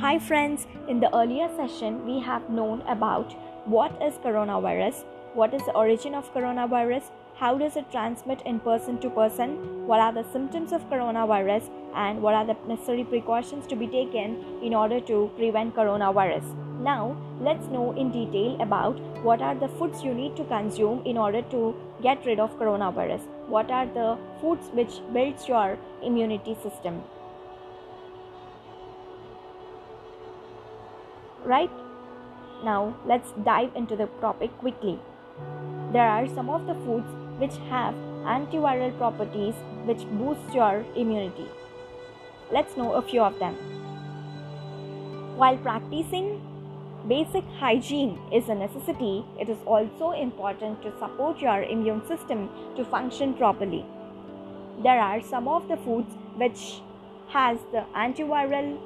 [0.00, 0.66] Hi, friends.
[0.88, 3.34] In the earlier session, we have known about
[3.66, 5.04] what is coronavirus,
[5.34, 10.00] what is the origin of coronavirus, how does it transmit in person to person, what
[10.00, 14.72] are the symptoms of coronavirus, and what are the necessary precautions to be taken in
[14.72, 16.56] order to prevent coronavirus.
[16.80, 21.18] Now, let's know in detail about what are the foods you need to consume in
[21.18, 23.20] order to get rid of coronavirus.
[23.48, 27.02] What are the foods which builds your immunity system?
[31.50, 31.70] Right?
[32.64, 34.98] Now let's dive into the topic quickly.
[35.92, 37.94] There are some of the foods which have
[38.34, 39.54] antiviral properties
[39.84, 41.48] which boost your immunity.
[42.52, 43.56] Let's know a few of them.
[45.36, 46.40] While practicing
[47.08, 52.84] basic hygiene is a necessity it is also important to support your immune system to
[52.84, 53.84] function properly.
[54.82, 56.82] There are some of the foods which
[57.28, 58.78] has the antiviral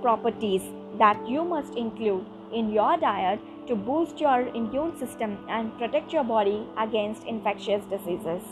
[0.00, 0.62] properties
[0.98, 6.24] that you must include in your diet to boost your immune system and protect your
[6.24, 8.42] body against infectious diseases.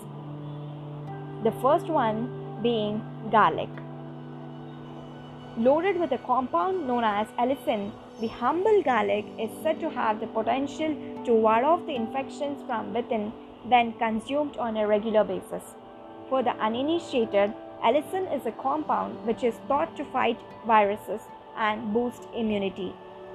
[1.45, 3.69] The first one being garlic.
[5.59, 10.27] Loaded with a compound known as allicin, the humble garlic is said to have the
[10.29, 13.33] potential to ward off the infections from within
[13.65, 15.63] when consumed on a regular basis.
[16.29, 17.53] For the uninitiated,
[17.85, 21.21] allicin is a compound which is thought to fight viruses
[21.57, 22.95] and boost immunity.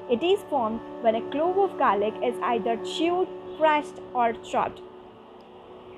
[0.09, 4.81] It is formed when a clove of garlic is either chewed, crushed, or chopped.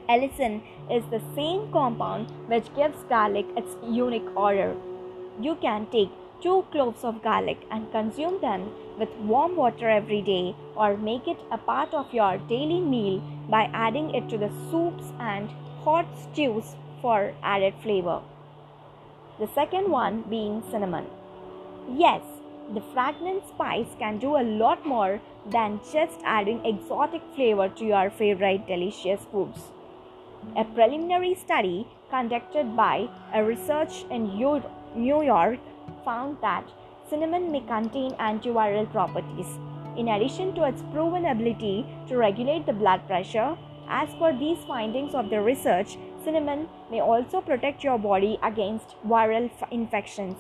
[0.10, 4.76] Allicin is the same compound which gives garlic its unique odor.
[5.40, 6.10] You can take
[6.42, 11.38] two cloves of garlic and consume them with warm water every day or make it
[11.52, 15.50] a part of your daily meal by adding it to the soups and
[15.84, 18.22] hot stews for added flavor.
[19.40, 21.06] The second one being cinnamon.
[21.98, 22.22] Yes,
[22.74, 25.20] the fragrant spice can do a lot more
[25.50, 29.72] than just adding exotic flavor to your favorite delicious foods.
[30.56, 34.26] A preliminary study conducted by a research in
[34.96, 35.60] New York
[36.06, 36.70] found that
[37.10, 39.48] cinnamon may contain antiviral properties.
[39.98, 43.58] In addition to its proven ability to regulate the blood pressure,
[43.88, 49.50] as per these findings of the research, cinnamon may also protect your body against viral
[49.72, 50.38] infections.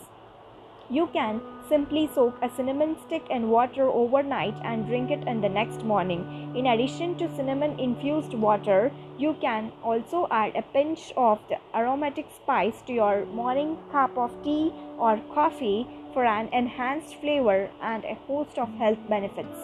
[0.91, 5.49] You can simply soak a cinnamon stick in water overnight and drink it in the
[5.49, 6.51] next morning.
[6.55, 12.25] In addition to cinnamon infused water, you can also add a pinch of the aromatic
[12.35, 18.15] spice to your morning cup of tea or coffee for an enhanced flavor and a
[18.25, 19.59] host of health benefits.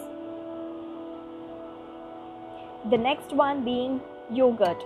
[2.88, 4.00] The next one being
[4.30, 4.80] yogurt.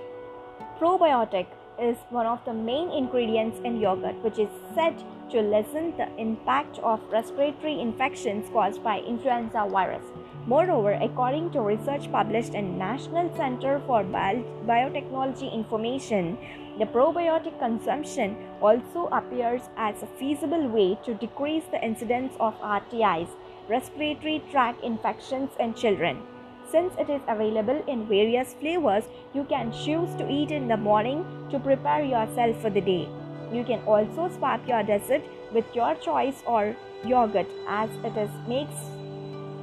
[0.78, 1.48] Probiotic
[1.80, 6.78] is one of the main ingredients in yogurt, which is said to lessen the impact
[6.80, 10.04] of respiratory infections caused by influenza virus.
[10.46, 16.36] Moreover, according to research published in National Center for Biotechnology Information,
[16.78, 23.28] the probiotic consumption also appears as a feasible way to decrease the incidence of RTIs,
[23.68, 26.22] respiratory tract infections in children.
[26.70, 29.04] Since it is available in various flavors,
[29.34, 33.08] you can choose to eat in the morning to prepare yourself for the day.
[33.52, 35.22] You can also swap your dessert
[35.52, 38.88] with your choice or yogurt as it is makes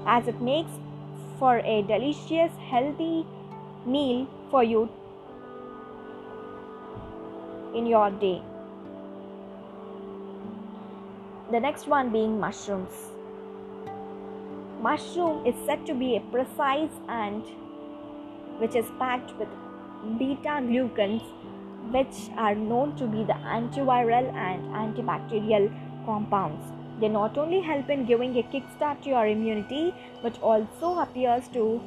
[0.05, 0.71] as it makes
[1.39, 3.25] for a delicious healthy
[3.85, 4.89] meal for you
[7.75, 8.41] in your day.
[11.51, 13.16] The next one being mushrooms.
[14.81, 17.43] Mushroom is said to be a precise and
[18.59, 19.49] which is packed with
[20.19, 21.23] beta glucans
[21.91, 25.71] which are known to be the antiviral and antibacterial
[26.05, 26.63] compounds.
[26.99, 31.81] They not only help in giving a kickstart to your immunity but also appears to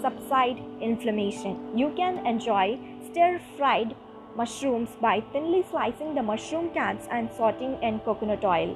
[0.00, 1.76] subside inflammation.
[1.76, 2.78] You can enjoy
[3.10, 3.94] stir fried
[4.36, 8.74] mushrooms by thinly slicing the mushroom caps and sauteing in coconut oil.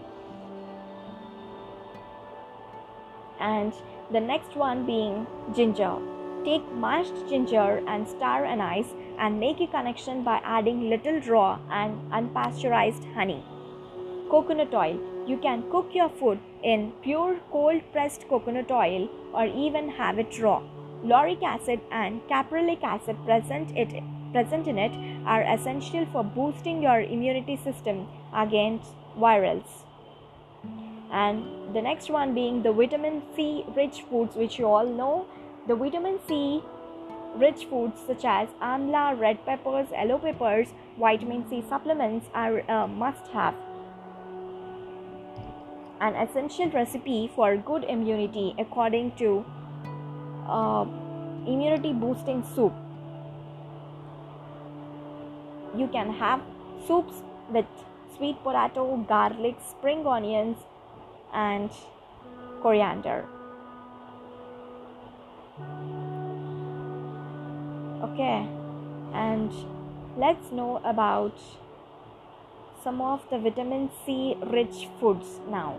[3.55, 3.73] And
[4.11, 5.97] the next one being ginger.
[6.45, 11.59] Take mashed ginger and stir an ice and make a connection by adding little raw
[11.71, 13.43] and unpasteurized honey.
[14.31, 14.99] Coconut oil.
[15.27, 20.39] You can cook your food in pure cold pressed coconut oil or even have it
[20.41, 20.61] raw.
[21.05, 24.03] Lauric acid and caprylic acid present, it,
[24.33, 24.93] present in it
[25.25, 29.86] are essential for boosting your immunity system against virals.
[31.11, 35.27] And the next one being the vitamin C rich foods, which you all know.
[35.69, 36.63] The vitamin C
[37.37, 40.69] rich foods such as amla, red peppers, yellow peppers,
[40.99, 43.55] vitamin C supplements are a must have.
[46.01, 49.45] an essential recipe for good immunity according to
[50.47, 50.85] uh,
[51.47, 52.73] immunity boosting soup.
[55.77, 56.41] You can have
[56.87, 57.67] soups with
[58.17, 60.59] sweet potato, garlic, spring onions,
[61.33, 61.71] and
[62.63, 63.25] coriander.
[68.03, 68.47] Okay,
[69.13, 69.53] and
[70.17, 71.39] let's know about
[72.85, 75.75] some of the vitamin C rich foods now.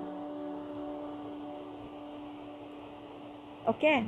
[3.67, 4.05] Okay,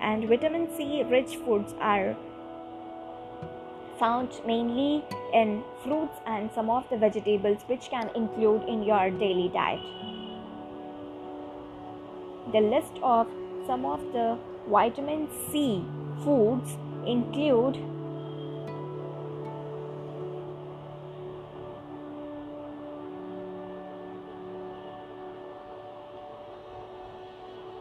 [0.00, 2.16] and vitamin C rich foods are
[3.98, 9.48] found mainly in fruits and some of the vegetables which can include in your daily
[9.54, 10.11] diet.
[12.52, 13.28] The list of
[13.66, 14.38] some of the
[14.68, 15.82] vitamin C
[16.22, 16.76] foods
[17.06, 17.78] include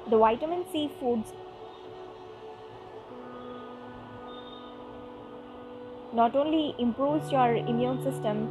[0.09, 1.33] the vitamin C foods
[6.13, 8.47] not only improves your immune system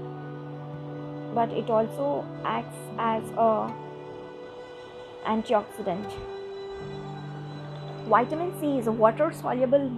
[1.35, 3.73] but it also acts as a
[5.27, 6.13] antioxidant
[8.09, 9.89] vitamin c is a water soluble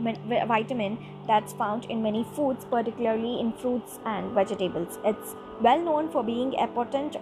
[0.48, 6.22] vitamin that's found in many foods particularly in fruits and vegetables it's well known for
[6.22, 7.16] being a potent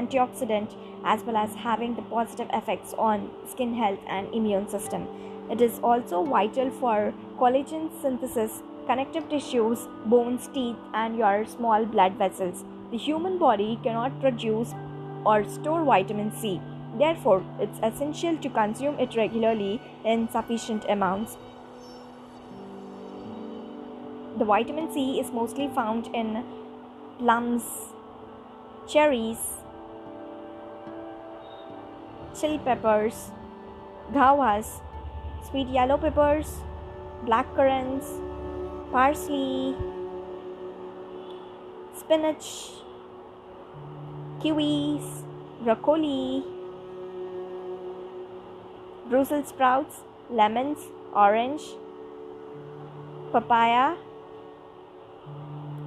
[0.00, 5.08] antioxidant as well as having the positive effects on skin health and immune system
[5.50, 12.14] it is also vital for collagen synthesis connective tissues, bones, teeth, and your small blood
[12.14, 12.64] vessels.
[12.90, 14.72] The human body cannot produce
[15.24, 16.60] or store vitamin C.
[16.98, 21.36] Therefore, it's essential to consume it regularly in sufficient amounts.
[24.38, 26.44] The vitamin C is mostly found in
[27.18, 27.62] plums,
[28.86, 29.38] cherries,
[32.38, 33.30] chili peppers,
[34.12, 34.80] guavas,
[35.48, 36.60] sweet yellow peppers,
[37.24, 38.06] black currants,
[38.90, 39.74] parsley,
[41.94, 42.72] spinach,
[44.40, 45.24] kiwis,
[45.64, 46.44] broccoli,
[49.08, 50.78] Brussels sprouts, lemons,
[51.14, 51.62] orange,
[53.32, 53.96] papaya,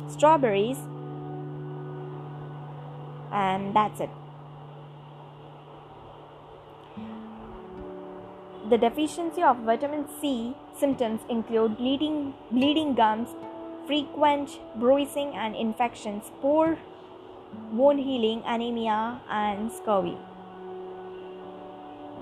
[0.08, 0.78] strawberries,
[3.32, 4.10] and that's it.
[8.70, 13.30] The deficiency of vitamin C symptoms include bleeding, bleeding gums,
[13.86, 16.78] frequent bruising and infections, poor
[17.72, 20.18] bone healing, anemia, and scurvy.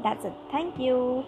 [0.04, 0.34] That's it.
[0.52, 1.24] Thank you.